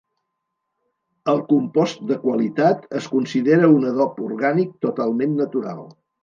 [1.33, 5.87] El compost de qualitat es considera un adob orgànic totalment natural.